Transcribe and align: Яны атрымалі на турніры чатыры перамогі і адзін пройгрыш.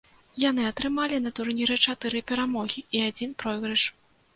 Яны 0.43 0.63
атрымалі 0.69 1.21
на 1.27 1.33
турніры 1.41 1.75
чатыры 1.91 2.25
перамогі 2.35 2.87
і 2.95 3.07
адзін 3.13 3.41
пройгрыш. 3.43 3.91